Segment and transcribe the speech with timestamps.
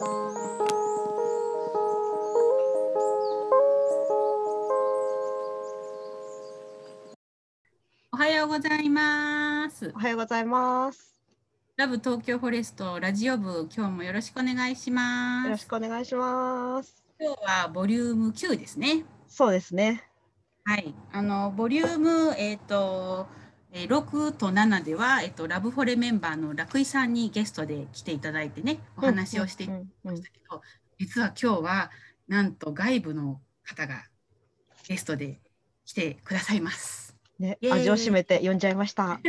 [0.00, 0.04] お
[8.16, 9.98] はようございますお。
[9.98, 11.16] はようございます。
[11.76, 15.66] ラブ東京フォレストラジオ部、今日もよろしくお願いしまよろしす。
[15.66, 17.02] くお願いします。
[17.18, 19.04] 今日はボリューム9ですね。
[19.26, 20.04] そうですね。
[20.62, 20.94] はい。
[21.10, 23.26] あのボリュームえっ、ー
[23.86, 30.62] 6と7ではえっ、とラブフォレメンバーの楽井さんにゲストで来ていただいてね、お話をしていただきうんうんましたけど、
[30.98, 31.90] 実は今日は
[32.26, 34.04] なんと外部の方が
[34.86, 35.40] ゲストで
[35.84, 37.16] 来てくださいます。
[37.38, 39.20] ね味を占めて呼んじゃいました。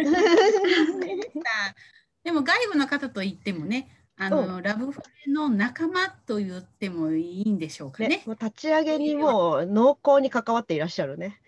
[2.23, 8.09] でも外部の方といってもね、あの、ラブフォレの仲間と言ってもいいんでしょうかね。
[8.09, 11.39] ね、もう立ち上げにもう濃厚に関わっていらっしゃるね。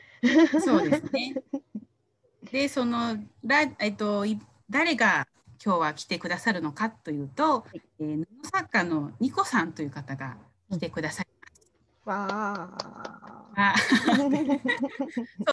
[0.63, 1.35] そうですね。
[2.51, 5.27] で、そのらえっとい誰が
[5.63, 7.81] 今日は来てくださるのかというと、い。
[7.99, 10.35] えー布作家のニコさんという方が
[10.69, 11.27] 来てください
[12.05, 13.41] わあ。
[13.55, 13.75] あ。
[14.17, 14.29] そう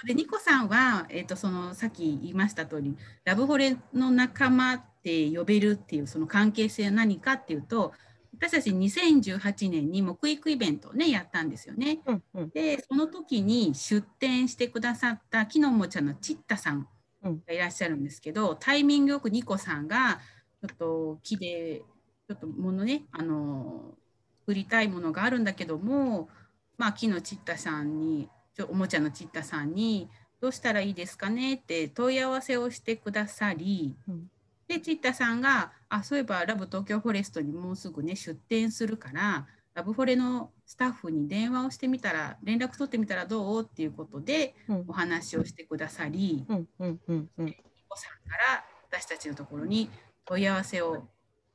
[0.06, 7.92] でニコさんは、えっとそのさっき言いました通りラブホレの仲間って呼べるっていうその関係性は何かっていうと
[8.34, 12.00] 私たち2018年に木育イベントをねやったんですよね。
[12.06, 12.50] うんうん。
[12.50, 16.88] でその時に出店してくださった木のおもちゃのちったさん
[17.22, 17.42] うん。
[17.46, 20.20] がいらっしゃるんですけど、タイミングよくニコさんが
[20.60, 21.82] ちょっと木で
[22.28, 23.94] ちょっとものねあの
[24.40, 26.28] 作りたいものがあるんだけども、
[26.76, 30.08] まあ、木のちったさんにちょおもちゃのちったさんに
[30.40, 34.30] どうしたらいいですかねって問い合わせをしてくださり、うん
[34.68, 43.62] でちったさんがあそういえばラブ東京フォレストにもうすぐね出店するからラブフォレのスタッフに電話をしてみたら連絡取ってみたらどう？
[43.62, 47.46] っていうことでうんお話をしてくださり、うんうんうんうん。
[47.88, 49.88] お子さんから私たちのところに
[50.26, 51.08] 問い合わせを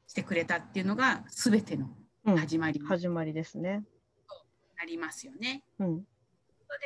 [0.07, 1.89] してくれたっていうのが全ての
[2.25, 3.83] うん始まりに始まりですね。
[4.77, 5.63] なりますよね。
[5.79, 6.07] うん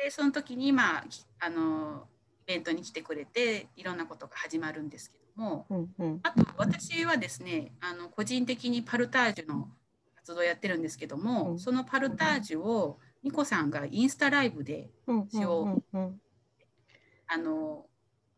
[0.04, 1.04] でその時にま
[1.40, 2.17] あのイ
[2.48, 9.68] ベントに来てくれていろんなことが始まるんですけどもうんうんあと私はですねあの個人的にパルタージュの
[10.16, 16.20] 活動をやってるんですけども、うんそのパルタージュをニコさんがインスタライブでうんうんうんうん。
[17.26, 17.84] あの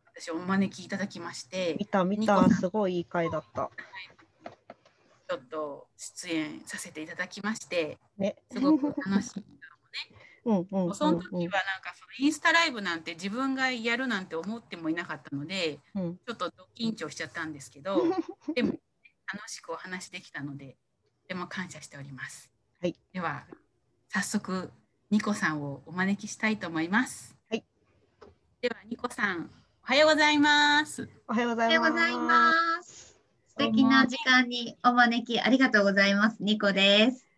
[0.04, 3.70] 私お招きいただきまして見た見たすごいいい回だった。
[5.28, 8.34] ちょっと出演させていただきましてね。
[8.53, 9.41] すごく楽しい。
[9.41, 10.95] うんうんうんうん。
[10.95, 18.03] その時はなんかそのインスタライブなんて自分がやるなんて思ってもいなかったのでうんちょっとド緊張しちゃったんですけど
[18.55, 18.79] でも
[19.33, 20.77] 楽しくお話できたので
[21.23, 22.50] とても感謝しております。
[22.81, 23.47] はい、では
[24.09, 24.73] 早速
[25.11, 27.37] ニコさんをお招きしたいと思います。
[27.50, 27.65] はい、
[28.61, 29.50] ではニコさん
[29.83, 31.09] おはようございます。
[31.27, 31.93] おはようごおはようざいます。
[31.93, 33.17] ございます。
[33.49, 36.37] 素敵な時間にお招きありがとうございます。
[36.41, 37.30] ニコです。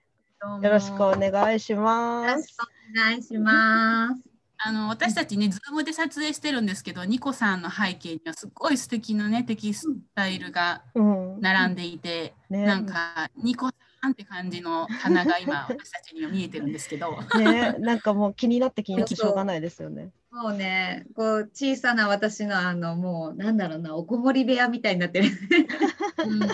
[0.63, 2.35] よろしくお願いしよます。
[2.35, 4.29] ろしくお願いします。
[4.65, 11.41] あの私たちね、ズームで撮影してるんですけど、ニコさんの背景にはすごい素敵なね、テキスタイルがうん。
[11.41, 20.11] 並んでいて、ねなんかニコさんって感じの棚が今 私たちには見えてるんですけど、ね、なんかもう気になって気になってしょうがないですよね。
[20.31, 25.29] もうね、こう小さな私のあのもうなんだろうな、おこもり部屋みたいになってる。
[26.27, 26.49] うんうん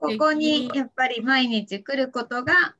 [0.00, 2.74] ここにやっぱり毎日来ることが、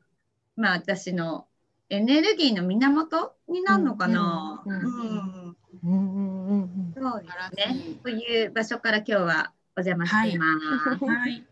[0.58, 1.46] まあ私の
[1.88, 4.62] エネルギーの源になるのかな？
[4.66, 7.80] うんうんうんうんうんうんそうですね。
[8.02, 10.46] という場所から今日はお邪魔していま
[10.98, 11.04] す。
[11.04, 11.44] はい。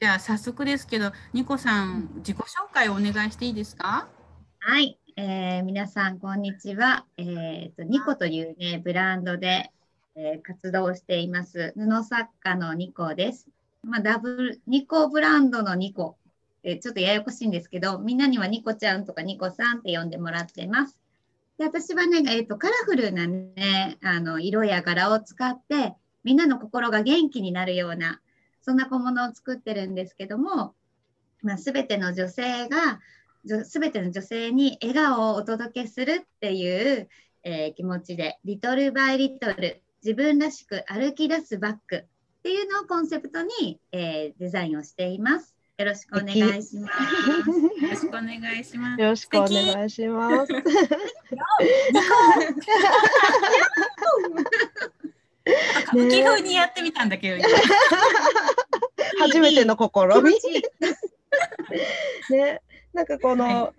[0.00, 4.08] じゃあ早速ですけど、ニコさん自己紹介をお願いしていいですか？
[4.60, 7.04] はい、えー皆さんこんにちは。
[7.18, 9.70] えーとニコというねブランドで、
[10.16, 13.46] えー活動をしています布作家のニコです。
[13.82, 16.16] まあダブルニコブランドのニコ、
[16.64, 20.98] えちょっとややこしいんですけど、みんなにはニコちゃんとかニコさんって呼んでもらってます。
[21.58, 28.20] で私はね、えーとカラフルなねあの色や柄を使ってみんなの心が元気になるような
[28.60, 30.74] そんな小物を作ってるんですけども、
[31.42, 32.98] まあ、全ての女性が
[33.64, 37.08] すべての女性に笑顔をお届けするっていう、
[37.42, 42.04] えー気持ちで、リトルバイリトル、自分らしく歩き出すバッグっ
[42.42, 45.53] ていうのをコンセプトに、えーデザインをしています。
[45.76, 47.82] よろしくお願いします。
[47.82, 49.00] よろしくお願いします。
[49.00, 50.52] よろしくお願いします。
[55.82, 57.48] 歌舞伎風にやってみたんだけど、今。
[59.18, 59.90] 初めての試
[60.22, 60.32] み。
[62.30, 62.62] ね、
[62.92, 63.72] なんかこの、は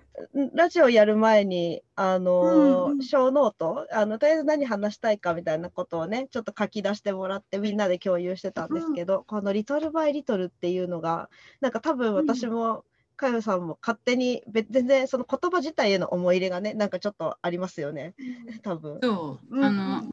[0.53, 3.87] ラジオやる前にあの、小ノート？
[3.91, 11.29] あのとりあえず何話したいかみたいなことをねちょっと書き出してもらってみんなで共有してたんですけど、この「リトル・バイ・リトル」っていうのが
[11.61, 12.85] なんか多分私も
[13.15, 18.13] かよさんも勝手に別全然その言葉自体への思い入れがねなんかちょっとありますよね。
[18.61, 18.99] 多分。
[19.01, 20.11] そう、うんあの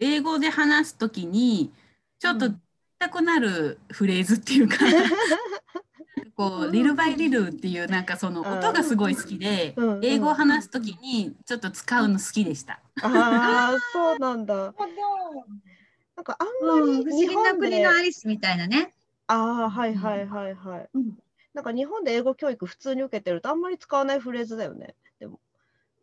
[0.00, 1.72] 英語で話すときに
[2.18, 2.50] ちょっと
[2.98, 4.76] たくなるフレーズっていうか、
[6.36, 12.80] こう、リルバイリルっていうなんかその音がすごい好きで、うん英語を話すときにちょっと使うの好きでした。
[13.02, 14.74] ああそうなんだ。
[16.16, 18.94] なんかあんまうん、不思議なり日本で国のアリスみたいなね。
[19.26, 20.88] ああはいはいはいはい。
[20.94, 21.18] うん
[21.54, 24.94] なんか日本で英語教育普通に受けてるとあんまり使わないフレーズだよね。
[25.20, 25.38] でも。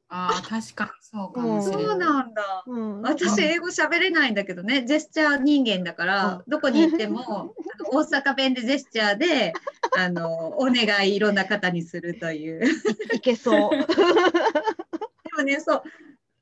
[0.08, 1.86] ああ、確かにそうかもしれない。
[1.86, 2.64] そうなんだ。
[2.66, 7.54] うん、私、英語喋れないんだけどね、ジェスチャー人間だから、どこに行っても、
[7.92, 9.54] 大阪弁でジェスチャーで、
[9.98, 12.64] あの、お願いいろんな方にするという。
[13.14, 13.70] いけそう。
[13.78, 13.86] で
[15.38, 15.84] もね、そう。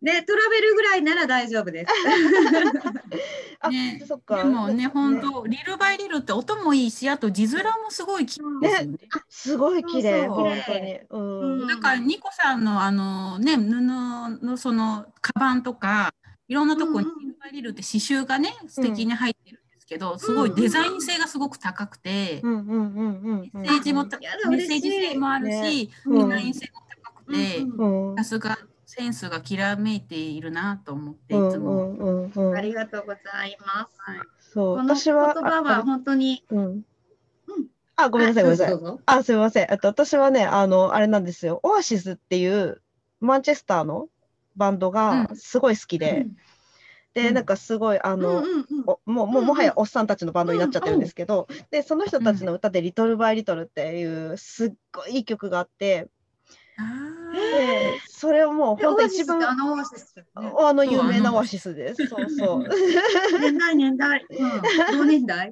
[0.01, 1.91] ね、トラベルぐらいなら大丈夫です。
[3.59, 4.37] あ、ねそっか。
[4.37, 8.97] でもね、本当、リルバイリルって音もいいし、あと字面もすごい綺麗ですよね。
[9.27, 10.99] すごい綺麗本当に。
[11.09, 11.61] うん。
[11.61, 16.13] うんだからニコさんのあのね布のそのカバンとか
[16.47, 23.61] いろんなとこにリルバイリルって刺繍がね素敵に入ってるけど、すごいデザイン性がすごく高くて、うんうんうんうんうん。
[23.61, 26.29] メッセージもメッセージ性もあるし、うん。
[26.29, 31.73] デザイン性も高くて、さすがセンスがきらめいているなと思っていうんうつも。
[31.85, 32.31] んうん。
[32.33, 33.99] うんありがとうございます。
[33.99, 34.19] はい。
[34.39, 36.43] そうこの言私は葉は本当に。
[36.51, 36.65] あうん。
[36.65, 36.83] うん。
[37.95, 38.99] あごめんなさいごめんなさい。
[39.05, 39.73] あすみません。
[39.73, 41.59] あと私はねあのあれなんですよ。
[41.63, 42.81] オアシスっていう
[43.19, 44.07] マンチェスターの
[44.55, 45.35] バンドがうん。
[45.35, 46.37] すごい好きで、うん
[47.13, 48.43] でなんかすごいあの、
[49.05, 56.07] もうもうもはやおっさんたちのバンドになっちゃってるんですけど、でその人たちの歌で「リトル・バイ・リトル」っていうすっごいいい曲があって。
[56.77, 62.05] あでそれをもうで本当オアシスって一番あのオアシスねあの有名なオアシスです。
[62.07, 62.67] そうそう。
[63.39, 64.25] 年代年代。
[64.29, 65.51] うん同年代？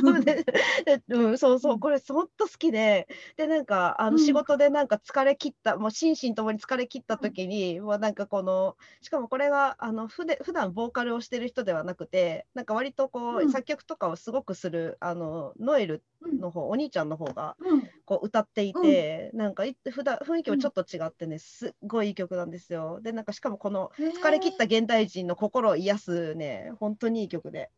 [0.00, 0.44] そうね
[0.84, 16.02] でうん、そうそう、これ本当好きで、で、なんか、あうんの仕事でなんか疲れ切った、もう心身ともに疲れ切った時に、もうなんかこの、しかもこれが、あの、ふで、普段ボーカルをしてる人ではなくて、なんか割とこう、うん作曲とかをすごくする、あの、ノエル
[16.40, 17.82] の方、お兄ちゃんの方が、うん。
[18.04, 23.00] こう歌っていて、なんかい普段雰囲気もちょっと違ってね、すっごいいい曲なんですよ。
[23.02, 27.70] で、なんかしかもこの疲れ切った現代人の心を癒すね、本当にいい曲で。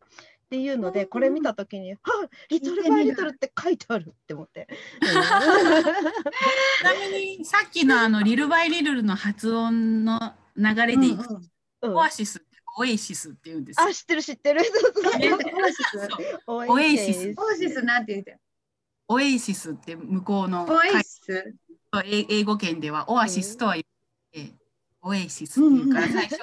[0.46, 4.66] っていうので、うんこれ見たときに、はあ、リトルバイリトルって書いてあるって思って。
[5.04, 5.30] ちな
[7.10, 11.40] みにさっきのあのリルバイリルの発音の流れでいくと、
[11.82, 11.94] うん。
[11.96, 12.47] オアシス
[12.78, 13.92] オエシスって言うんですよあ、。
[13.92, 14.60] 知ってる知ってる。
[14.64, 16.08] そうそうえオアシス
[16.46, 18.38] オオエシスオアシスなんて言うて
[19.08, 21.54] オエシスって向こうのオアシス
[22.04, 23.84] 英英語圏ではオアシスとは言っ
[24.32, 24.54] て、
[25.02, 26.38] オエシスっていうからうん最初、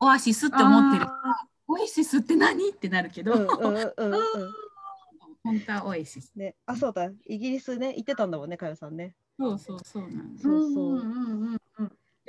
[0.00, 4.52] オアシスって思ってるあオエシスって何ってなるけど、うんうんうんうん。
[5.44, 6.32] 本当はオエシス。
[6.34, 7.10] ね、あ、そうだ。
[7.26, 9.14] イギリスね、行ってたんだもんね、かよさんね。
[9.38, 10.42] そうそうそうなんです。
[10.44, 11.58] そうそううんうん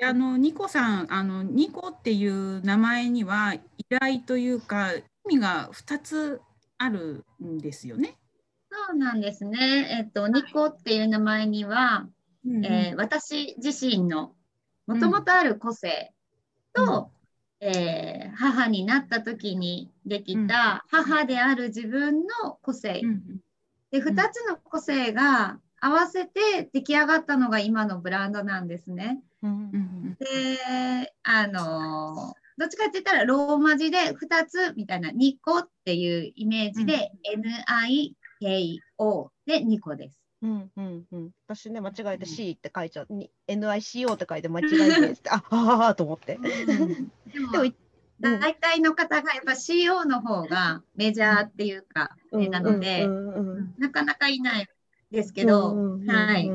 [0.01, 3.61] あのニコさんあのニコっていう名前には依
[3.99, 5.03] 頼というか意
[5.35, 6.41] 味が2つ
[6.77, 8.17] あるんですよね。
[8.71, 9.97] そうなんですね。
[9.99, 12.07] えっと、ニコっていう名前には、
[12.45, 14.33] えー私自身の
[14.87, 16.13] もともとある個性
[16.73, 17.11] と、
[17.59, 23.41] えー母になった時にできた母である自分の個性、うん
[23.91, 24.03] でん。
[24.07, 29.21] 2つの個性が合わせて出来上がったのが今のブランドなんですね。
[29.41, 37.09] うんうんであのどっちかって言ったらローマ字で2つみたいなニコっていうイメージで、
[38.99, 40.19] NIKO でニコです。
[40.41, 41.29] うんうんうん。
[41.47, 43.07] 私ね、間違えて C って書いちゃう。
[43.13, 46.37] に NICO って書いて間違えてって、 あ、はあと思って。
[46.37, 47.63] でも
[48.21, 54.67] 大体の方がやっぱ CO の方がメジャーっていうか、ねなので、うんうんうんなかなかいない
[55.11, 56.49] ですけど、うんうんうんはい。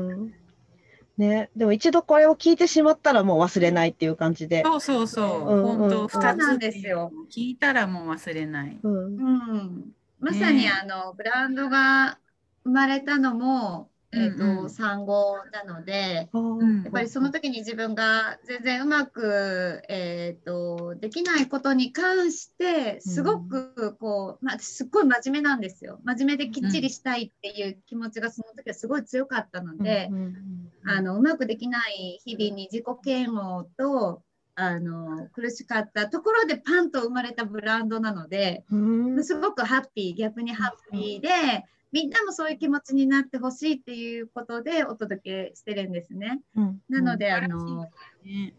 [1.17, 4.63] ね、でも一度これを聞いてしまったらもう忘れないっていう感じで。
[4.63, 7.11] そうそうそう、うんうん本当うん2つそうなんですよ。
[7.31, 8.77] 聞いたらもう忘れない。
[8.81, 8.95] うん。
[8.95, 12.19] うん、まさにねあのブランドが
[12.63, 14.57] 生まれたのも、えーとうん。
[14.59, 25.99] うん産後なので、んやっぱりその時に自分が全然うまく、えー、とできないことに関してすごくこう、まあ、私すっごい真面目なんですよ。
[26.03, 30.71] 真面目できっちりしたいっていう気持ちがその時はすごい強かったので、うんうん。
[30.87, 34.21] あのうまくできない日々に自己嫌悪と
[34.55, 39.23] あの苦しかったところでパンと生まれたブランドなので、うん。
[39.23, 41.65] すごくハッピー逆にハッピーで、
[41.95, 46.41] みんなもそういう気持ちになってほしいっていうことでお届けしてるんですね。
[46.57, 46.81] うん。
[46.89, 47.33] なので、うん。
[47.33, 47.89] あの
[48.25, 48.53] ね。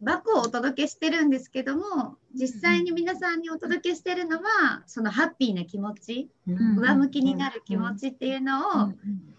[0.00, 6.78] バッグをお届けしてるんですけども実際に皆さんにお届けしてるのはそのハッピーな気持ち、ん。
[6.78, 8.96] 上向きになる気持ちっていうのを、うん。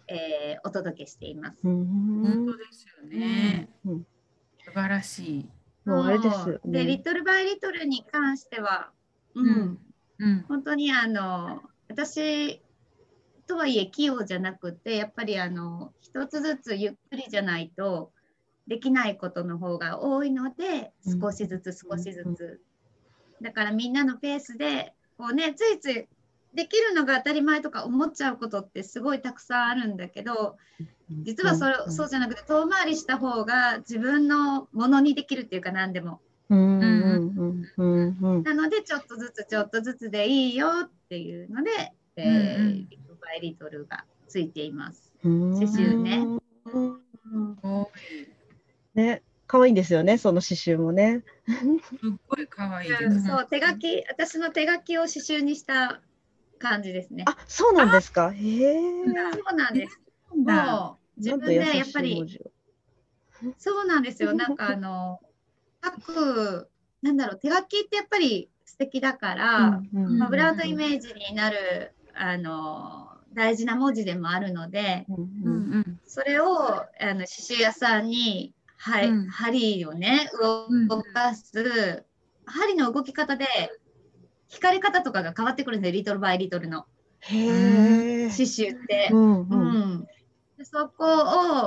[0.08, 1.64] えーお届けしています。
[1.64, 3.70] 本当ですよね。
[3.84, 4.06] うん。
[4.64, 5.50] 素晴らしい。
[5.86, 6.30] もうあれで
[6.86, 7.00] リね。
[7.00, 8.92] トルバイリトルに関しては、
[9.34, 9.80] ううんん、
[10.20, 12.62] うん、本当にあの私
[13.48, 18.12] とはいえ器用じゃなくてやっぱりあの一つずつゆっくりじゃないと
[18.68, 22.60] できないことの方が多いのでうん少しずつ少しずつ、
[23.42, 26.08] だからみんなのペースでこうねついつい
[26.54, 30.58] できるのが当たり前とか思っちゃうことってすごいたくさんあるんだけど
[31.10, 36.20] 実はそれ、そうじゃなくて遠回りした方が自分のものにできるっていうか何でも。
[36.50, 45.13] うんうんなのでちょっとずつちょっとずつでいいよっていうので、えーうんバイリトルがついています。
[45.24, 46.25] うん刺繍ね
[48.96, 51.24] ね、可愛いんですよね、その刺繍もね。
[51.48, 51.51] い。
[51.51, 53.25] すっごい可愛いです。
[53.25, 56.01] そう手書き私の手書きを刺繍にした
[56.57, 57.25] 感じですね。
[57.27, 58.31] あ、そうなんですか。
[58.31, 58.81] へえ。
[58.81, 60.01] そうなんです。
[60.36, 62.39] もう自分でやっぱり
[63.57, 64.34] そうなんですよ。
[64.34, 65.19] なんかあの
[65.84, 66.69] 書く
[67.01, 73.07] なんだろう手書きってやっぱり素敵だから、うんうんまあ、ブランドイメージになるあの
[73.38, 75.06] 大事な文字でもあるので。
[75.10, 80.29] うんううんんうんそれをあの刺繍屋さんに、はいうん針をね
[80.70, 82.03] うん動かす、
[82.46, 83.46] 針の動き方で
[84.48, 86.86] 光り方とかが変わってくるんですよリトルバイリトルの
[87.20, 88.29] へえ。
[88.29, 89.10] 刺繍って。
[89.12, 90.08] うんううん
[90.63, 91.06] そこ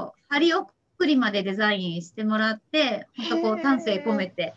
[0.06, 0.72] を針送
[1.06, 4.54] りまでデザインしてもらって本当こう丹精込めて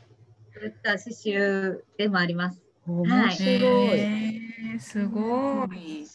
[0.53, 2.59] 作った刺繍でもあります。
[2.87, 3.59] 面はい白い。
[3.99, 6.07] へーすごい。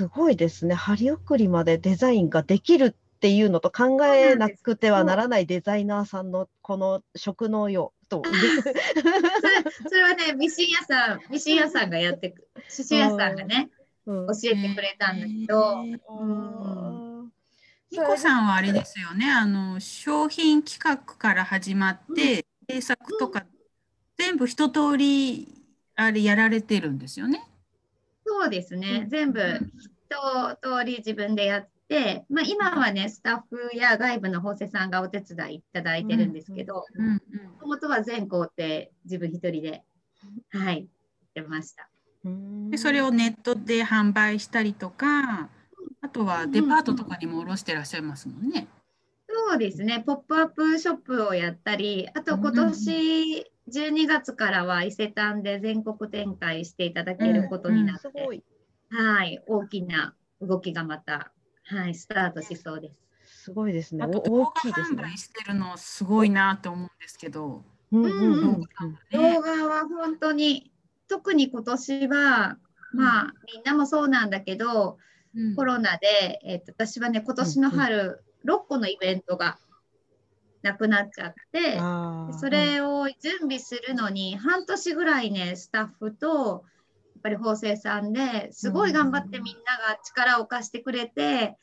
[0.00, 0.74] すごいですね。
[0.74, 8.22] 針送りまでデザインができるっていうのと考えなくてはならないデザイナーさんのこの職能よと。
[8.24, 8.74] それ
[9.90, 13.68] それはねミシン屋さんミシン屋さんがやってく刺繍屋さんがね
[14.06, 15.82] うん教えてくれたんだけど。
[15.82, 17.32] うん
[17.90, 19.30] ニコさんはあれですよね。
[19.30, 23.44] あの商品企画から始まって、制作とか
[24.16, 25.62] 全部一通り
[25.94, 27.50] あれやられてるんですよね。
[28.30, 29.08] そうですね、うん。
[29.08, 29.72] 全部うん。
[30.08, 36.84] 一通り自分でやって、まあ、今はねスタッフや外部の縫製さんがお手伝いいただいてるんですけども
[37.60, 38.52] ともとは全工程
[39.04, 39.82] 自分一人で
[40.52, 41.88] はいやってました。
[42.24, 42.70] うん。
[42.70, 45.48] でそれをネットで販売したりとか、
[46.00, 48.68] あとはデパートとかにも卸してらっしゃいますもんね。
[49.28, 50.02] そうですね。
[50.06, 58.42] ポップアップショップをやったりあと今年12月からは伊勢丹で全国展開していただけることになって、すごい。
[58.90, 61.32] はい大きな動きがまた、
[61.64, 63.44] はい、スタートしそうです。
[63.44, 64.04] すごいですね。
[64.04, 65.02] あとお大きいですね。
[65.02, 67.64] 売してるのすごいなと思うんですけど。
[67.92, 68.60] うんうんうん
[69.12, 70.70] 動画は本当に
[71.08, 72.56] 特に今年は
[72.92, 74.98] まあみんなもそうなんだけど、
[75.34, 79.58] うんコロナで、えっと私はね今年の春、6個のイベントが
[80.62, 81.78] なくなっちゃって
[82.38, 86.64] それを準備するのに半年ぐらいねスタッフと
[87.14, 91.56] やっぱり縫製さんですごい頑張ってみんなが力を貸してくれて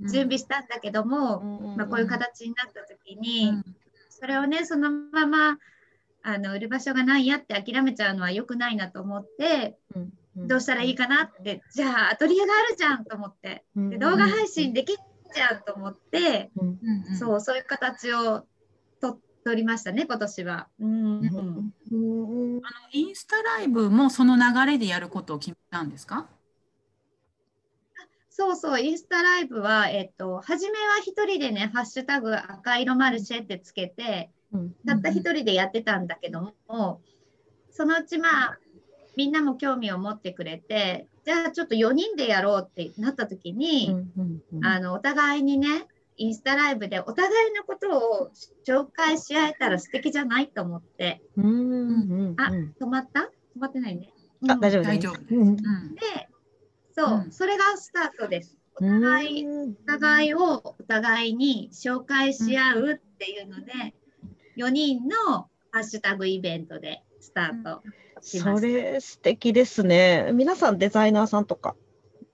[0.00, 3.64] 準備したんだけども、うんまあ、こういう形になった時うに、ん。
[4.08, 5.58] それをねそのまま
[6.22, 9.76] あの売る場所がないやって諦めちゃうのは良くないなと思って
[10.36, 13.64] どうしたらいいかなってじゃあアトリエがあるじゃんと思って。
[13.76, 14.96] うんで動画配信でき
[15.32, 18.46] んじゃんと思って、うんそうそういう形を
[19.00, 20.68] と取りましたね今年は。
[20.78, 21.74] うんうん。
[21.90, 21.96] う
[22.58, 26.28] んあのインスタライブもその流れでやることを決めたんですか？
[28.34, 34.74] そうそう、インスタライブは、えっと、初めは一人でね、ハッシュタグ赤色マルシェってつけて、うん。
[34.86, 37.02] たった一人でやってたんだけども、
[37.70, 38.58] そのうちまあ、
[39.16, 48.30] みんなも興味を持ってくれて、じゃあちょっと4人でやろうってなった時に、うんうんあのお互いにね、インスタライブでお互いのことを
[48.66, 52.74] 紹介し合えたら素敵じゃないと思って、うんうんあうん。
[52.80, 53.20] 止まった？
[53.20, 53.24] 止
[53.58, 54.10] まってないね。
[54.48, 54.84] あ大丈夫。
[54.84, 55.18] 大丈夫。
[55.18, 56.28] で
[56.94, 57.32] そう、うん。
[57.32, 58.56] それがスタートです。
[58.76, 59.70] お互い、うん。
[59.70, 63.94] お互いをお互いに紹介し合うっていうので、
[64.56, 67.82] 4人のハッシュタグイベントでスタート
[68.22, 68.60] そ。
[68.60, 70.30] れ素敵ですね。
[70.32, 71.74] 皆さんデザイナーさんとか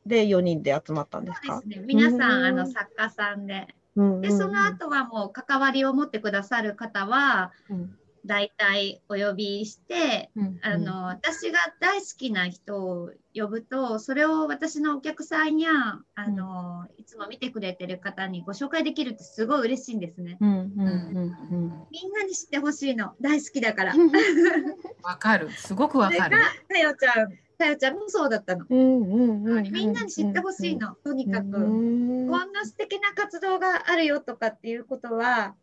[0.06, 1.60] で4人で集まったんですか？
[1.66, 2.44] ですね、皆さんうん。
[2.44, 3.66] あの作家さんで。
[3.96, 4.20] うん。
[4.20, 15.70] でその後はもう関わりを持ってくださる方はうん大体お呼びして、うんあの私が大好きな人を呼ぶとそれを私のお客さんや
[16.14, 20.36] あの、いつも見てくれてる方にご紹介できるってすごい嬉しいんですね。
[20.40, 23.94] うんうんうんみんなに知ってほしいの大好きだから。
[23.94, 24.10] う ん
[25.02, 25.50] わかる。
[25.50, 26.36] すごくわかる。
[26.68, 28.66] たよちゃんたよちゃんもそうだったの。
[28.68, 31.56] うんうんうんみんなに知ってほしいのとにかく。
[31.56, 35.54] うんこんな素敵な活動があるよとかっていうことは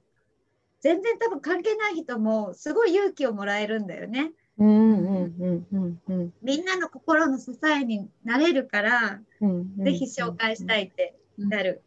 [0.85, 4.33] 全然多分関係ない人もすごい勇気をもらえるんだよね。
[4.59, 11.81] うんうんうんうんうんみんなの心の支えになれるから、うんぜひ紹介したいってなる。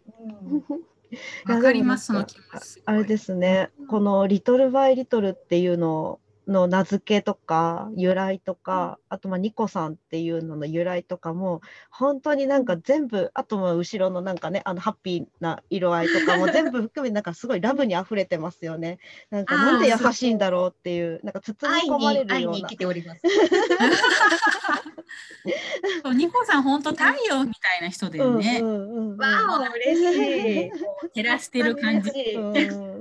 [1.47, 2.83] わかります、その気持ち。
[2.87, 18.99] あれですね、この「リトル・バイ・リトル」っていうのの名付けとか由来とか、あとまあニコさんっていうのの由来とかも本当になんか全部あとまあ後ろのなんかねあのハッピーな色合いとかも 全部含めなんかすごいラブにあふれてますよね。
[19.31, 23.21] なんかなんで優しいんだろうっていうなんか包み愛込まれるような生きております。
[26.03, 28.61] そうニコさん、本当太陽みたいな人だよね。
[28.63, 28.69] わ
[29.59, 30.71] お嬉しい。
[31.15, 32.11] 照らしてる感じ。
[32.37, 32.98] うん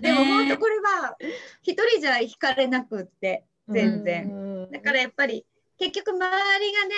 [0.00, 1.16] でも本当これは
[1.62, 4.30] 一人じゃ惹かれなくって全然。
[4.30, 4.70] うん。
[4.70, 5.46] だからやっぱり
[5.78, 6.94] 結局周りがね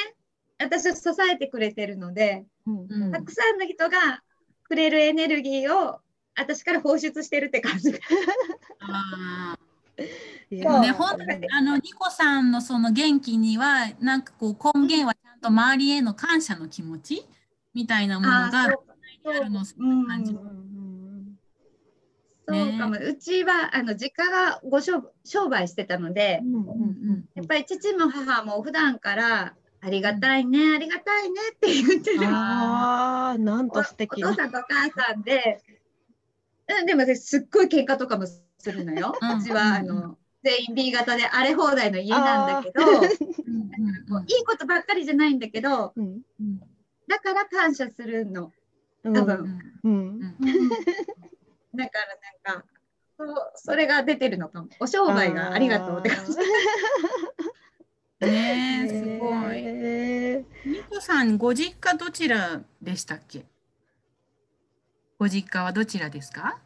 [0.59, 2.87] 私を支えてくれてるのでうん。
[2.89, 3.13] うん。
[3.13, 4.23] たくさんの人が
[4.65, 6.01] くれるエネルギーを
[6.37, 7.95] 私から放出してるって感じ。
[8.81, 9.57] あ
[10.51, 17.27] ね、本当にあのニコさんのその元気には、なんかこう根源はちゃんと周りへの感謝の気持ち
[17.73, 18.79] みたいなものがある
[19.51, 20.33] のうん感じ
[22.47, 32.21] そうかも、うちはあの実家がご商商売してたので、うんうんやっぱり父も母も普段からありがたいね、ありがたいねって言ってる。
[32.27, 35.63] ああ、なんと素お敵父さんとお母さんで、
[36.69, 39.15] うん、でもねすっごい喧嘩とかもするのよ。
[39.21, 39.39] うん。
[39.41, 46.61] うちはあの全員 B 型で荒れ放題の家なんだけど、ういいことばっかりじゃないんだけど、うんうん。
[47.09, 48.53] だから感謝するの。
[49.03, 49.15] うん。
[49.15, 49.61] 多分。
[49.85, 49.93] うん。
[49.93, 50.37] うん
[51.75, 51.99] だか
[52.45, 52.67] らなんか、
[53.19, 54.69] そうそれが出てるのかも。
[54.81, 56.37] お商売がありがとうって感じ。
[58.27, 59.59] ねえすごい。
[59.59, 63.45] へニコさん、ご実家どちらでしたっけ？
[65.19, 66.59] ご実家はどちらですか？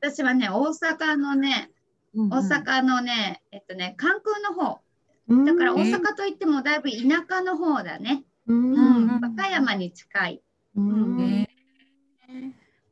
[0.00, 1.70] 私はね、大阪のね、
[2.14, 4.80] 大大阪のね、えっとね、関空の方。
[5.28, 6.96] ーだから大え阪といってもだいぶ田
[7.28, 8.24] 舎の方だね。
[8.46, 10.42] うんうんうん和歌山に近い。
[10.76, 11.48] うんえ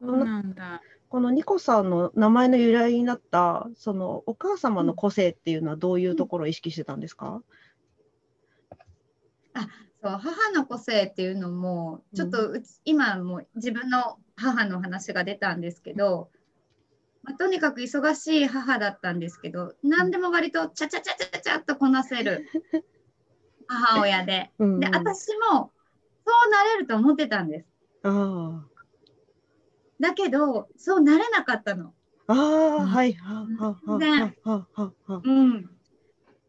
[0.00, 0.83] そうなんだ。
[1.16, 7.40] このニコさんの名前の由来になったそのお母様の個性っていうのはどういうところを意識してたんですか？
[10.02, 16.29] そう母の個性っていうのもちょっとうち、今もう自分の母の話が出たんですけど、
[17.22, 22.46] まあ、とにかく忙しい母だったんですけど何でも割とちゃちゃちゃちゃちゃちゃっとこなせる
[23.68, 24.50] 母親で。
[24.59, 24.81] うん。
[24.81, 25.72] で私も
[26.26, 27.66] そうなれると思ってたんです。
[28.02, 28.66] あ
[30.00, 31.92] だけどそうなれなかったの。
[32.28, 33.76] あ、あはいはあは
[34.44, 35.22] あははあは。
[35.24, 35.70] うん、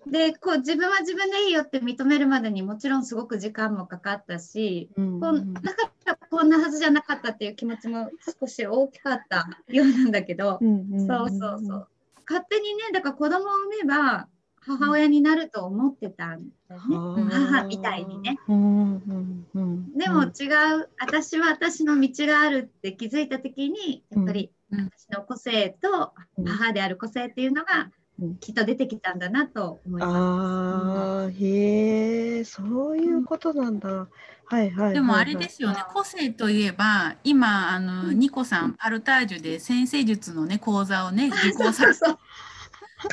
[0.07, 11.07] でこう自分は自分でいいよって認めるまでにもちろんすごく時間もかかったし、うんこんだからこんなはずじゃなかったっていう気持ちも少し大きかったようなんだけど、うん。
[11.07, 11.87] そうそうそう。
[12.29, 14.27] 勝手にねだから子供を産めば
[14.67, 17.29] 母親になると思ってたんだよね、うん。
[17.29, 18.37] 母みたいにね。
[18.47, 18.95] うん。
[18.95, 19.47] うん。
[19.53, 19.97] うん。
[19.97, 20.47] でも違
[20.81, 24.89] う私は私の道があるって気づいた時にやっぱりうん。
[24.91, 26.45] 私の個性とうん。
[26.45, 28.37] 母である個性っていうのがうん。
[28.37, 30.17] きっと出てきたんだなと思います。
[30.17, 34.07] ああ、へえ、そういうことなんだ。
[34.49, 34.93] はいはいはいはい。
[34.93, 41.99] でもあれですよね、個性といえば、今、あの、ニコさん、パルタージュで先生術のね、講座をね、受講されて、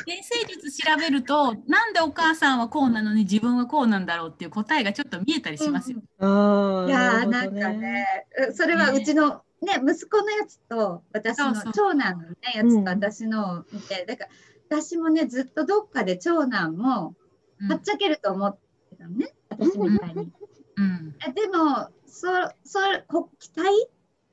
[0.07, 6.01] 先生術調べると、なんでお母さんはこうなのに自分はこうなんだろうっていう答えがちょっと見えたりしますよ。
[6.19, 8.07] ああ、いやーなるほどなんかね、
[8.49, 11.73] うそれはうちの、ね、息子のやつと私のそうそう。
[11.73, 14.29] 長男の、ね、やつと私のを見て、だから
[14.69, 17.15] 私もねずっとどっかで長男も
[17.61, 17.71] うん。
[17.71, 18.57] はっちゃけると思っ
[18.89, 20.31] てたのね、私みたいに。
[20.77, 21.15] うん。
[21.27, 22.27] えでもそ
[22.63, 23.69] そこ期待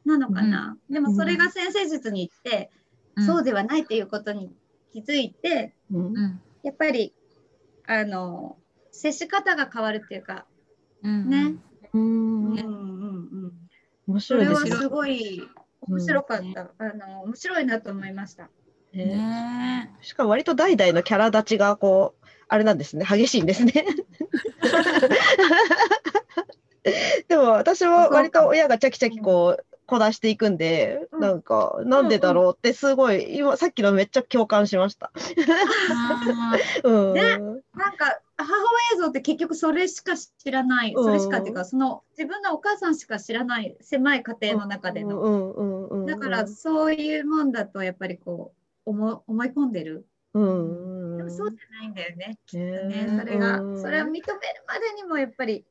[0.04, 2.70] なのかな、でもそれが先生術に行って、
[3.16, 3.26] うん。
[3.26, 4.50] そうではないっていうことに
[4.92, 6.06] 気づいてうん。
[6.06, 6.40] うん。
[6.62, 7.14] やっぱり
[7.86, 8.56] あの
[8.90, 10.46] 接し方が変わるっていうか、
[11.02, 11.28] うん。
[11.28, 11.54] ね。
[11.92, 12.52] うん。
[12.52, 12.58] うん。
[12.58, 13.52] うんうん、
[14.06, 14.82] 面それは白いですね。
[14.82, 15.48] すごい
[15.80, 18.50] 面白かった、あの面白いなと思いました。
[18.92, 19.06] ね。
[19.06, 19.90] ね。
[20.02, 23.04] しかも割と代々のキャラ立ちがこうあれなんですね。
[23.08, 23.72] 激しいんですね。
[27.28, 31.20] でも私は割と親がチャキチャキこうこなしていくんで、うん。
[31.20, 35.12] なんか、なんでだろうってすごい、今、さっきのめっちゃ共感しました。
[36.82, 37.14] うん。
[37.14, 37.22] ね
[37.74, 38.52] なんか母
[38.94, 41.04] 親像って結局それしか知らない、うん。
[41.04, 46.06] それしかっていうかその自分のお母さんしか知らない狭い家庭の中での。
[46.06, 48.54] だからそういうもんだとやっぱりこ
[48.86, 50.06] う思思い込んでる。
[50.32, 51.12] うん。
[51.12, 51.18] うん。
[51.18, 53.16] でもそうじゃないんだよねきっとねね。
[53.18, 53.80] それがうん。
[53.80, 54.24] それを認める
[54.66, 55.66] までにもやっぱり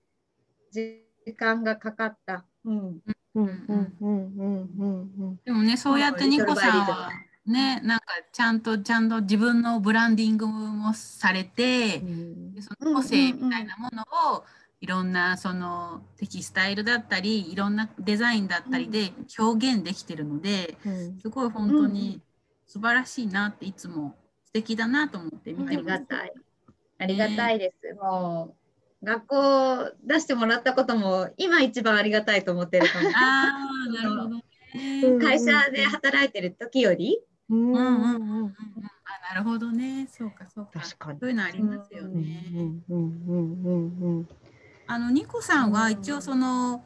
[0.72, 1.04] 時
[1.36, 3.00] 間がかかった、うん、
[3.36, 7.10] うんうんうんうんうんでもねそうやってニコさんは
[7.46, 12.54] ねなんかちゃんとちゃんと自分のブランディングもされて、うん。
[12.54, 14.04] でその個性みたいなもの
[14.36, 14.44] を
[14.82, 22.22] いろんなそのテキスタイルだったりいろんなデザインだったりで表現できてるのでうんすごい本当に
[22.68, 24.16] 素晴らしいなっていつも
[24.46, 25.86] 素敵だなと思って見てます。
[25.86, 26.34] がたい。
[27.00, 28.61] ありがたいです、もう
[29.04, 33.52] 学校出してもらったことも今一番ありがたいと思ってるかも あ
[33.88, 34.44] あなるほどね。
[35.04, 35.20] うん。
[35.20, 38.56] 会社で働いてる時より、うんうんうんうん。
[39.06, 40.08] あなるほどね。
[40.10, 40.80] そうかそうか。
[40.80, 41.20] 確かに。
[41.20, 42.46] そういうのありますようんね。
[42.54, 44.30] うんうんうんうん。
[44.88, 46.84] あのニコさんは一応その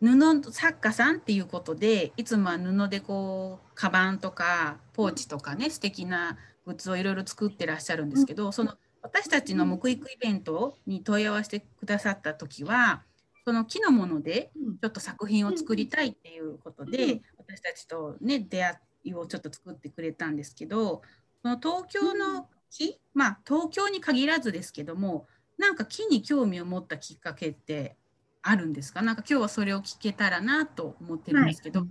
[0.00, 13.02] 布作家さんっていうことでいつもは布でこうカバンとかポーチとかね素敵なグッズをいろいろ作ってらっしゃるんですけど、その私たちの木育イベントに問い合わせてくださった時は
[13.44, 14.78] その木のものでうん。
[14.78, 17.22] ちょっと作品を作りたいっていうことで、うん。
[17.38, 21.02] 私たちとね出会いをちょっと作ってくれたんですけど
[21.42, 25.26] その東京の木、まあ東京に限らずですけども
[25.58, 27.96] なんか木に興味を持ったきっかけって
[28.42, 29.02] あるんですか？
[29.02, 31.86] なんか今日はそれを聞けたらなと思ってるんですけど。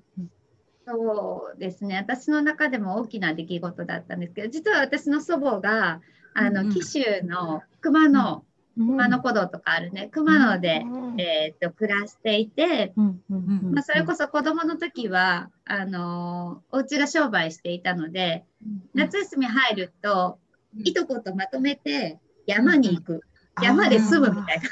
[0.88, 1.98] そうですね。
[1.98, 6.02] 私の中でも大きな出来事だったんですけど実は私の祖母が
[6.34, 8.44] あの、紀州の熊野、
[8.76, 10.10] 熊野古道とかあるね。
[10.12, 10.84] 熊野で、
[11.18, 18.46] えー、と暮らしていて、まあ、それこそ子供の時はあのお家が商売していたので
[18.94, 20.40] 夏休み入ると、
[20.78, 20.88] うん。
[20.88, 23.22] いとことまとめて山に行く、
[23.62, 24.64] 山で住むみたいな。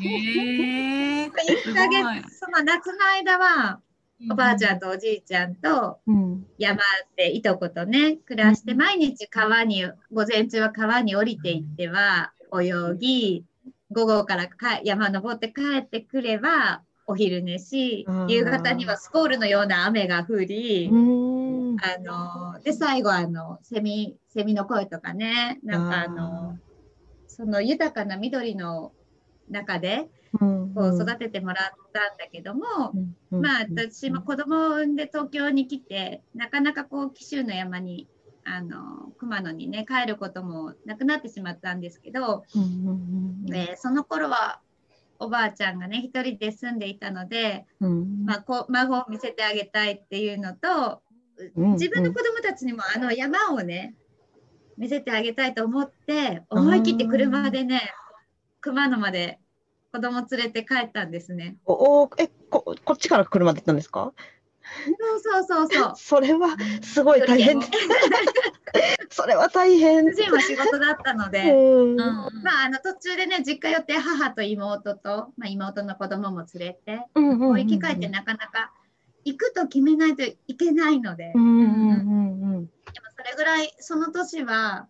[0.00, 1.30] へえ1
[1.74, 3.80] ヶ月その夏の間は
[4.30, 6.80] おばあちゃんとおじいちゃんとうん山
[7.16, 13.44] でいとことね暮らしてうん毎日川に午前中は川に降りていっては泳ぎ
[13.90, 21.76] 午後からか山登って帰ってくればお昼寝し夕方にはスコールのような雨が降りうん。
[21.80, 21.98] あ
[22.54, 26.58] ので最後あのセミセミの声とかねなんかあの
[27.26, 28.92] その豊かな緑の
[29.50, 30.08] 中で
[30.40, 32.64] うんこう育ててもらったんだけども、
[33.30, 38.08] うんまあ私も子供を産んで東京に来てなかなかこう紀州の山に
[38.44, 43.54] あの熊野にね帰ることもなくなってしまったんですけど、うんうんうん。
[43.54, 44.60] えーその頃は
[45.18, 48.24] おばあちゃんがね一人で住んでいたので、うん。
[48.24, 51.02] まあ、こう孫を見せてあげたいっていうのと
[51.56, 53.94] うん自分の子供たちにもあの山をね
[54.76, 57.92] 見せてあげたいと思って思い切って車でね
[58.62, 59.38] 熊野まで
[59.92, 61.56] 子供連れて帰ったんですね。
[61.66, 64.12] おおえここっちから車で行ったんですか？
[64.98, 65.92] そうそうそうそう。
[65.98, 67.60] それはすごい大変。
[69.10, 70.04] それは大変。
[70.04, 71.96] 主人は仕事だったので、うん。
[71.96, 72.28] ま
[72.62, 78.72] あ、あの途中でね実家寄って母と妹と、まあ、妹の子供も連れてうんうんうんこういう機会ってなかなか
[79.24, 82.70] 行くと決めないといけないので、でもうんうんうんうん。
[83.16, 84.88] それぐらいその年は、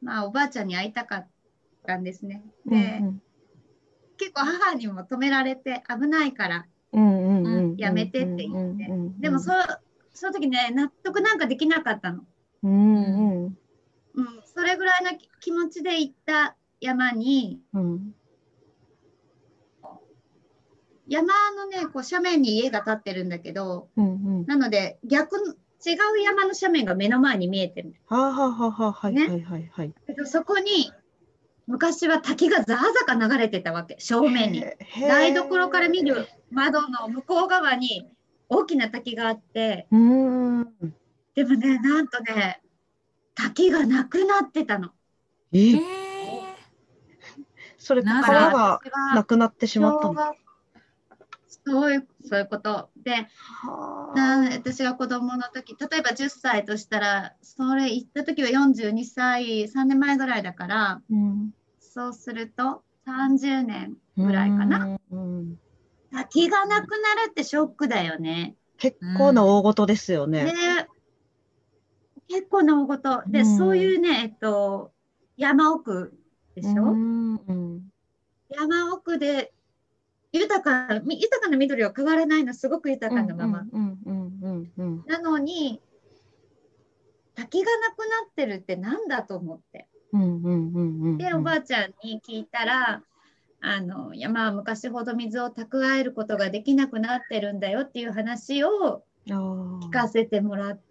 [0.00, 1.28] まあ、おばあちゃんに会いたかった
[1.96, 2.44] んですね。
[2.66, 3.02] で、
[4.18, 8.84] 結構母にも止められて危ないからうんうんうんやめてって言って。
[8.84, 9.52] うんうんうんでもそ
[10.14, 12.24] その時ね納得なんかできなかったの。
[12.64, 13.58] うんうん
[14.14, 18.14] うん、それぐらいの気気持ちで行った山にうん。
[21.06, 24.10] 山のねこう斜面に家が建ってるんだけどうんう
[24.42, 24.46] ん。
[24.46, 25.52] なので逆の
[25.86, 27.94] 違う山の斜面が目の前に見えてる。
[28.06, 28.92] はあはあはあはあ。
[28.92, 29.28] はいね。
[29.28, 29.94] はいはいはい。
[30.24, 30.92] そこに
[31.68, 34.64] 昔は滝がザーザカ流れてたわけ正面に。
[35.00, 38.10] 台所から見る窓の向こう側に
[38.48, 39.86] 大きな滝があって。
[39.90, 40.64] うん。
[41.34, 42.62] でもねなんとね
[43.34, 44.88] 滝がなくなってたの。
[45.52, 45.74] え？
[47.76, 48.80] それ川が
[49.14, 50.34] なくなってしまったの？
[51.66, 52.88] そういうそういうこと。
[52.96, 53.28] で
[54.56, 61.52] 私が子供の時例えば10歳としたらそれ行った時は42歳3年前ぐらいだからうん
[61.98, 65.00] そうすると30年ぐらいかな。
[65.10, 65.58] うん。
[66.12, 68.54] 滝がなくなるってショックだよね。
[68.76, 70.44] 結構な大事ですよね。
[70.44, 70.52] で
[72.28, 73.24] 結構な大事。
[73.26, 73.58] で、うん。
[73.58, 74.92] そういうね、えっと、
[75.36, 76.16] 山奥
[76.54, 76.94] でしょ、う
[78.48, 79.52] 山奥で
[80.30, 83.64] 豊かみ豊かな緑は変わらないのすごく豊かなまま、
[85.08, 85.80] なのに
[87.34, 93.02] 滝がなくなってるってなんだと思ってでおばあちゃんに聞いたら
[93.60, 100.82] あの山は昔ほど水を蓄えることができなくなってるんだよっていう話を聞かせてもらって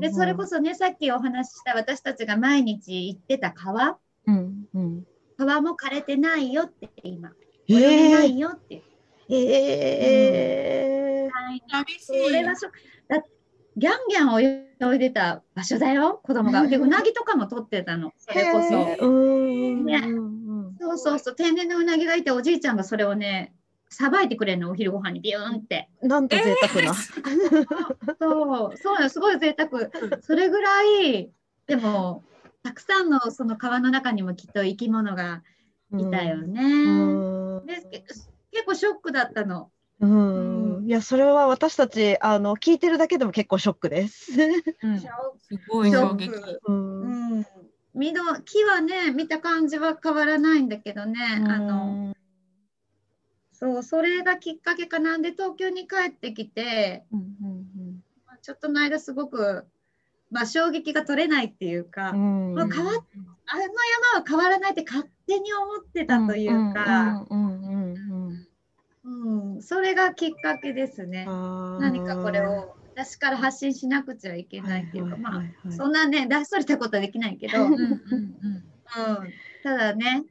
[0.00, 3.98] でそれこそ、そねさっきお話しした私たちが毎日行ってた川。
[4.26, 5.04] うんうん、
[5.38, 7.32] 川も枯れてないよって今。
[7.68, 8.82] え泳げなーいよって、
[9.28, 11.30] えー。
[11.70, 12.78] 寂しそれはショック。
[13.08, 13.22] だ
[13.76, 16.20] ギャンギャン泳いでた場所だよ。
[16.22, 16.66] 子供が。
[16.66, 18.12] でうなぎとかも取ってたの。
[18.18, 19.06] それこそ。
[19.84, 20.02] ね。
[20.80, 23.54] そうそうそう、天然のうなぎがいて、おじいちゃんがそれをね、
[23.90, 25.90] さばいてくれるの、お昼ご飯にビューンって。
[26.02, 26.94] なんと贅沢な。
[26.94, 27.10] そ
[28.68, 28.94] う、そう。
[28.94, 29.90] なの、すごい贅沢。
[30.22, 31.30] それぐらい、
[31.66, 32.24] でも、
[32.62, 35.42] たくさんのその川の中にもきっと生き物が
[35.98, 36.62] いたよね。
[36.62, 37.66] うん。
[37.66, 38.04] でけ
[38.52, 39.70] 結構ショックだったの。
[40.00, 44.32] うんうんいやそれは私たちあの聞いてるだけでも結構ショックです。
[44.82, 46.30] うんショすごい衝撃。
[46.30, 46.60] ック。
[46.66, 47.46] うんうん。
[47.94, 52.14] 緑木はね、見た感じは変わらないんだけどね、あの、
[53.52, 59.66] そう、それがきっかけかなんで東京に帰ってきて、うんうんまあちょっとの間すごく、
[60.30, 62.94] まあ、衝撃が取れないっていうか、うんまあ変わっ
[63.52, 63.68] あの山
[64.20, 67.49] は変わらないって勝手に思ってたというか、うんうんうんうんうん
[69.60, 71.26] それがきっかけですね。
[71.28, 75.54] うん何かこれを私から発信しなくちゃいけないっていうか、はいまはいはいはい。
[75.68, 77.52] あそんなね出しとれたことはできないけど、
[79.62, 80.24] ただね、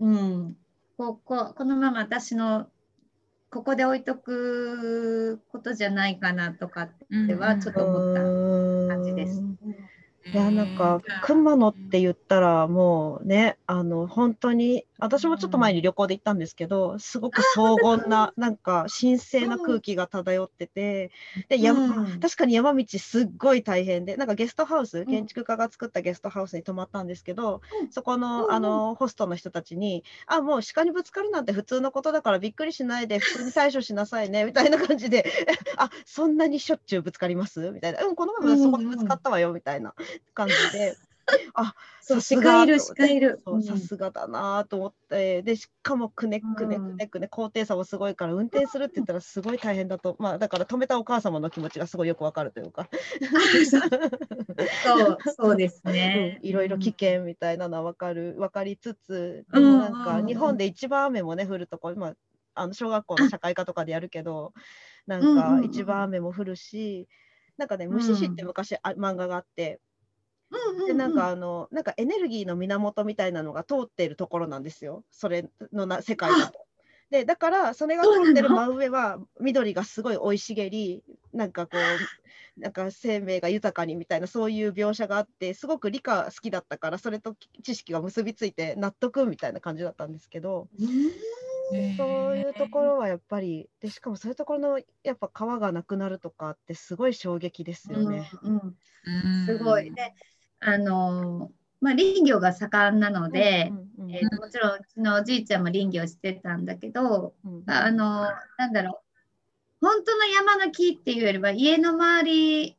[0.00, 0.56] うん、
[0.96, 2.68] こここのまま私の
[3.50, 6.90] ここで置いとくことじゃないかなとかっ
[7.26, 9.42] てはちょっと思った感じです。
[10.32, 21.12] いやなんか熊野って言ったらもうねあの本当に私もちょっと前に旅行で行ったんですけどすごく荘厳ななんか神聖な空気が漂ってて
[21.48, 22.20] で山、うん。
[22.20, 25.06] 確かに山道すっごい大変でなんかゲストハウスん。
[25.06, 27.90] 建築家が作ったゲストハウスに泊まったんですけど、うん。
[27.90, 28.58] そこの,、うんうん。
[28.58, 35.24] あのホストの人たちに「あもう鹿にぶつかるなんて普通のことだからびっくりしないで普通に対処しなさいね」みたいな感じで
[35.76, 39.94] 「あそんなにしょっちゅうぶつかります?」みたいな「うんこの前もそこにぶつかったわよ」みたいな
[40.34, 40.98] 感じで。
[41.54, 43.42] あそうさすが鹿いる鹿いる。
[43.66, 45.42] さすがだなと思って。
[45.42, 50.16] でしかもくねくねくねくね高低差もすごいから運転するって言ったらすごい大変だと。
[50.18, 52.88] まあだから止めたお母様の気持ちがすごいよくわかるというか、
[54.84, 55.18] そう。
[55.36, 56.38] そうです うんね。
[56.42, 59.72] いろいろ危険みたいなのはわかるわかりつつでうん。
[59.72, 62.14] もなんか日本で一番雨もね降るとこまあ
[62.54, 64.52] あの小学校の社会科とかでやるけど
[65.06, 67.08] なんうんうんうんか一番雨も降るし
[67.56, 69.80] なんかね虫師って昔あ漫画があって。
[70.86, 75.04] でなんかあのなんかエネルギーの源みたいなのが通っているところなんですよ。
[75.10, 76.66] それのな世界だと。
[77.10, 81.78] でだからそれが通ってる真上は緑がすごい生い茂りなんかこ
[82.56, 90.68] うなんか生命が豊かにみたいなそういう描写があってすごく理科好きだったからそれと知識が結びついて納得みたいな感じだったんですけど。
[91.98, 98.30] そういうところはやっぱりでしかもそういうところのやっぱ川がなくなるとかってすごい衝撃ですよね。
[98.42, 98.58] うんうん。
[98.58, 98.76] うん。
[99.46, 99.92] すごい。
[99.92, 100.14] で、
[100.60, 107.62] あのーまあ林業が盛んなので、うんうんえーともちろんうちのおじいちゃんも林業してたんだけど、うん。
[107.66, 109.00] あのーなんだろ
[109.82, 112.76] う、本当の山の木っていうよりは家の周り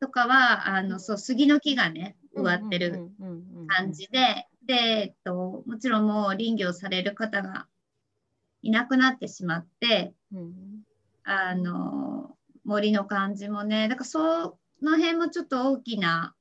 [0.00, 3.10] とかはあのそう杉の木がね植わってる
[3.68, 7.68] 感じで、で、えっと、もちろんもう林業される方が
[8.62, 10.12] いなくなってしまって、
[11.22, 16.34] あの森の感じもね、だからその辺もちょっと大きな、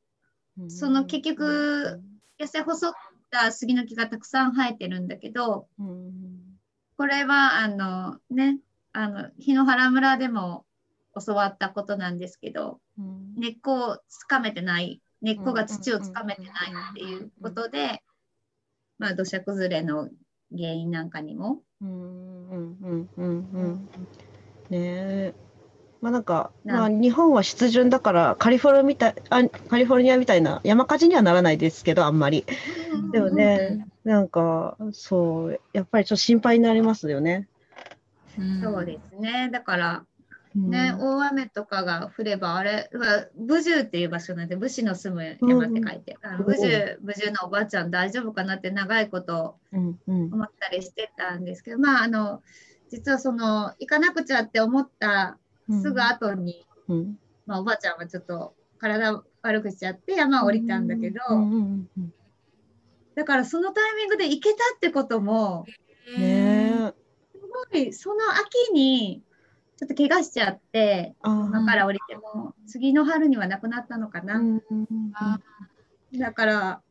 [0.67, 2.01] その結局
[2.39, 2.93] 野生細っ
[3.31, 5.67] た杉の木がたくさん生えてるんだけど、
[6.97, 8.59] これはあのね、
[8.91, 10.65] あの檜原村でも
[11.25, 12.79] 教わったことなんですけど、
[13.35, 16.51] 根っこをつかめてない、根っこが土をつかめてない
[16.91, 18.03] っていうことで、
[18.99, 20.09] まあ土砂崩れの
[20.55, 21.61] 原因なんかにも。
[21.81, 23.89] うんうんうんうんうん。
[24.69, 25.33] ねえ
[26.03, 32.45] まあなんか、まあ、日本は湿潤だからカリフォルニアみたいあカリフォルニアみたいな山火事にはならないですけどあんまり。
[33.13, 37.47] でもね、なんかそうやっぱりちょっと心配になりますよね。
[38.61, 39.49] そうですね。
[39.49, 40.05] だから
[40.57, 40.69] うん。
[40.71, 49.95] ね、大雨とかが降れば、あれは武獣っていう場所なんで、武士の住む山って書いて、武獣武獣のおばあちゃん大丈夫かなって長いこと思
[50.43, 52.43] ったりしてたんですけど、まああの
[52.89, 57.19] 実はその行かなくちゃって思ったすぐ後に、うん。
[57.45, 61.19] まあ、おばあちゃんはちょっと体悪くしちゃって山を降りたんだけど、
[63.15, 65.65] だからそのタイミングで行けたってことも
[66.17, 66.93] ね
[67.53, 69.21] ごいその秋に
[69.77, 74.41] ちょっと怪我しちゃって今から降りても次の春にはなくなったのかな、
[76.17, 76.81] だから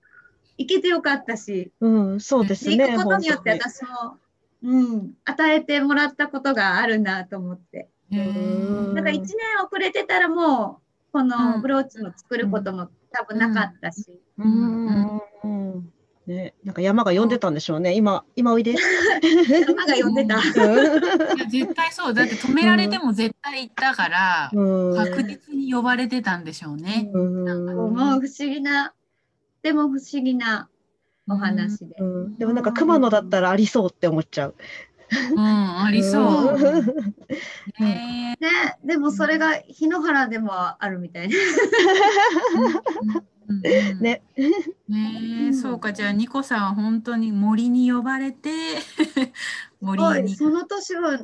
[0.58, 2.96] 行けてよかったしうん、そうです行ね。
[2.96, 4.18] くことによって私も、
[4.62, 9.28] うん、与えてもらったことがあるなと思ってへーなんか1年
[9.64, 11.28] 遅れてたらもうこうん。
[11.28, 14.06] のブローチも作ることも多分なかったし、
[16.26, 16.74] ね、なん。
[16.74, 17.28] か山が呼ん。
[17.28, 17.54] でたん。
[17.54, 17.94] でしょうね。
[17.94, 18.74] 今、今おいで。
[18.74, 20.14] 山が呼ん。
[20.14, 20.34] でた。
[20.36, 24.96] いや絶対そうだって止められても絶対行ったから、うん。
[24.96, 26.44] 確実に呼ばれてたん。
[26.44, 27.10] でしょうね。
[27.12, 27.44] うん。
[27.66, 28.94] もう不思議な
[29.62, 30.68] でも不思議な
[31.28, 31.96] お話で。
[31.98, 32.36] うん。
[32.38, 32.64] でもなん。
[32.64, 34.54] か熊野だったらありそうって思っちゃう。
[35.32, 36.58] うん、ありそう。
[37.82, 41.36] うんねね、でもそれが日野原でもあるみたいな。
[43.48, 44.22] うんうんね。
[44.88, 48.50] ねえそうかじゃあニコさんは本当に森に呼ばれて
[49.80, 50.34] 森に。
[50.34, 51.18] その年は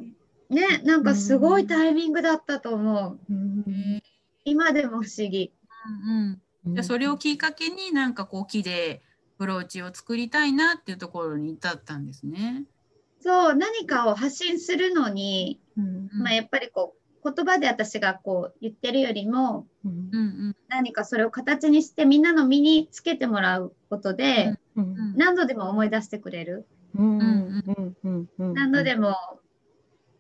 [0.51, 3.71] ね、なんかすごいタイミングだったと思う。
[3.71, 4.03] ね
[4.44, 5.53] 今でも不思議。
[6.07, 9.03] うんうん、じゃあそれをきっかけになんかこう木で
[9.38, 12.64] ブローチを作りたいなっていうところに至ったんですね。
[13.21, 16.11] そう、何かを発信するのに、うん。
[16.12, 19.93] うんまあ、やっぱりこう言葉で私がこう言ってるよりもうん。
[19.93, 20.19] うんう
[20.51, 24.85] ん何かそれを形にしてみんなの身につけてもらうことで、うん。
[24.85, 25.17] うん。
[25.17, 26.67] 何度でも思い出してくれる。
[26.95, 27.19] うん。
[27.19, 27.97] うん。
[28.05, 28.29] うん。
[28.38, 28.55] うん。
[28.55, 29.17] 何度でも。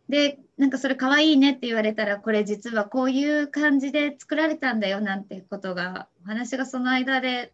[0.08, 7.52] で、なんかそれ可愛いねって言われたら、これ実はこういう感じで作られたんだよなんてことが、お話がその間で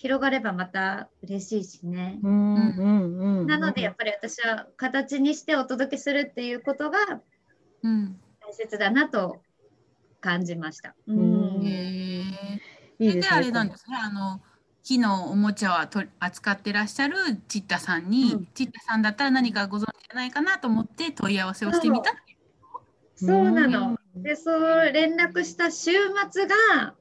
[0.00, 2.18] 広がればまた嬉しいしね。
[2.22, 7.20] うんうんうんなのでやっぱり私は形にしてお届けするっていうことが
[7.82, 9.42] うん大切だなと
[10.22, 10.94] 感じました。
[11.06, 13.20] ううんんへえいいですね。
[13.20, 14.40] であれなんですねあの
[14.82, 22.14] 木のおもちゃはと扱ってらっしゃるチッタさんに、うんチッタさんだったら何かご存知じゃないかなと思って問い合わせをしてみた。
[23.16, 23.98] そうなの。
[24.16, 25.90] で、そう連絡した週
[26.30, 26.94] 末が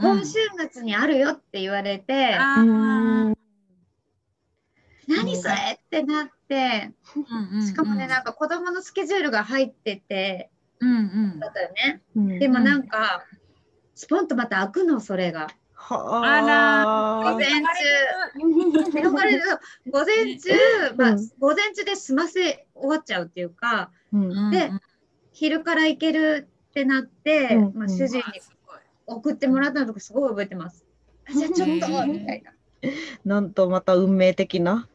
[0.00, 0.38] 今週
[0.70, 2.36] 末にあるよって言われて、
[5.08, 7.20] 何それってなって、う
[7.54, 10.92] んうんしかもね、なんか子供のスケジュールが入ってて、うんう
[11.36, 11.38] ん。
[11.38, 12.02] だったよね。
[12.16, 13.24] うんでもなんか、
[13.94, 15.48] スポンとまた開くの、それが。
[15.74, 17.24] はあ。
[17.24, 17.48] ら午前
[18.82, 19.42] 中、広がれる
[19.90, 20.50] 午前中、
[20.96, 24.32] まあうん、午前中で済ませ終わっちゃうっていうか、うん。
[24.32, 24.70] うんで
[25.32, 27.72] 昼から行けるってなって、うん。
[27.74, 28.22] まあ、主人に
[29.06, 30.84] 送ってもらったのとかすごい覚えてます。
[31.28, 32.52] あ じゃあちょっと、みたいな。
[33.24, 34.88] なんとまた運命的な。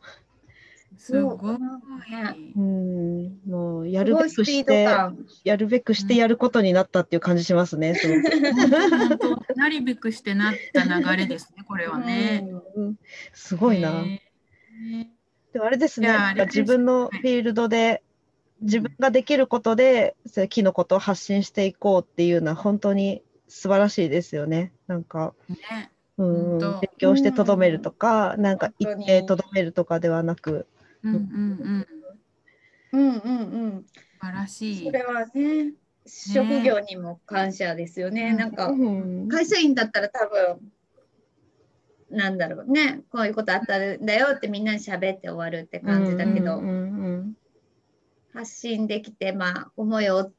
[0.98, 1.58] すごい。
[1.58, 5.26] ねうん、もうやするべくして、感。
[5.44, 7.96] やるべくしてやることになったっていう感じしますね。
[7.96, 12.48] すごく本当なりべくしてなった流れですね、これはね。
[12.76, 12.96] うん
[13.34, 14.04] すごいな。
[14.04, 14.22] ね
[15.54, 16.10] でもあれですね、
[16.46, 18.04] 自分のフィールドで、
[18.62, 24.72] 自分ができることで、そういう木のことを発信していこうっていうのは本当に素晴らしいですよね。
[24.88, 25.92] なんか、ね。
[26.18, 30.68] うん、勉強してとどめるとか、なんか本当に言ってとどめるとかではなく、
[31.04, 31.88] うんうん
[32.94, 32.98] うん。
[32.98, 33.86] うんうんうん。
[33.88, 34.86] 素晴らしい。
[34.86, 35.74] それはね、
[36.06, 38.30] 職業にも感謝ですよね。
[38.32, 38.38] うん。
[38.38, 39.28] なんか、うん。
[39.28, 40.72] 会社員だったら多分、
[42.10, 46.72] なんだろうね、こういうことあったんだよってみんなに喋って終わるって感じだけど、うんう
[47.18, 47.34] ん。
[48.34, 50.32] 発信できて、まあ、思いを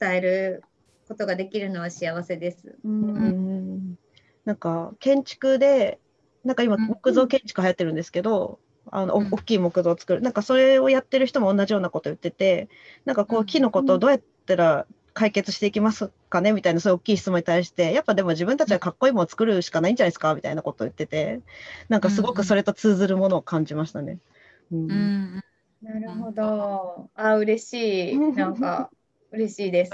[0.00, 0.64] 伝える
[1.08, 2.78] ことができるのは幸せです。
[2.84, 3.16] ううん。
[3.16, 3.92] うん。
[3.92, 3.96] ん
[4.44, 5.98] なんか建築で、
[6.44, 6.88] なんか今うん。
[6.88, 12.68] 木造建築流行ってるんですけど、あの大きい木造を作る、なんかそれをやってる人も同じようなこと言ってて、
[13.04, 13.46] なんかこううん。
[13.46, 16.52] 木のことをどうやったら解決していきますかね？
[16.52, 20.34] みたいなそういう大きい質問に対して、やっぱでも自分たちはかっこいいものを作るしかないんじゃないですか？
[20.34, 21.40] みたいなことを言ってて、
[21.88, 24.18] なんかすごくそれと通ずるものを感じましたね。
[24.72, 24.88] うん。
[24.88, 25.40] うん、
[25.80, 27.10] なるほど。
[27.14, 28.24] あ、嬉しい。
[28.34, 28.90] なんか、
[29.36, 29.92] 嬉しいです。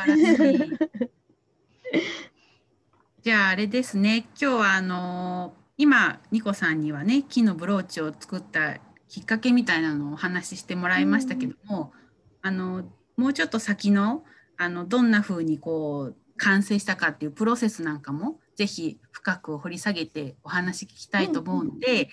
[3.22, 8.78] じゃああれですね、今日はあの今ニコさんにはね木のブローチを作った
[9.08, 11.92] きっかけみたいなのをお話ししてもらいましたけども、
[12.40, 12.84] あの
[13.16, 14.22] もうちょっと先の
[14.56, 22.10] あのどんな風にこう完成したかっていうプロセスなんかもぜひ深く掘り下げてお話聞きたいと思うので、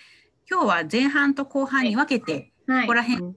[0.50, 2.82] 今日は前半と後半に分けて、はい。
[2.82, 3.36] ここら辺うん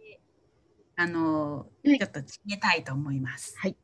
[0.94, 1.98] あのはい。
[1.98, 3.54] ちょっと決めたいと思います。
[3.58, 3.76] はい。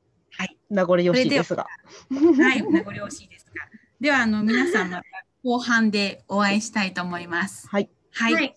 [0.71, 0.75] はい。
[0.75, 1.67] 名残惜しいですが。
[2.11, 3.53] はい、名残惜しいですが。
[4.01, 5.05] では、あの、皆さんまた
[5.43, 7.69] 後半でお会いしたいと思います。
[7.69, 7.91] はい。
[8.13, 8.35] はい。
[8.35, 8.55] はい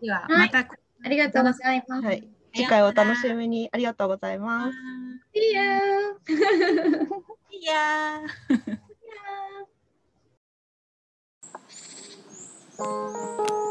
[0.00, 0.68] では、はいまた。
[1.04, 2.06] ありがとうございます。
[2.06, 2.28] はい。
[2.54, 3.68] 次回お楽しみに。
[3.72, 4.76] ありがとうございます。
[5.34, 5.60] See you!
[7.50, 13.58] いやー。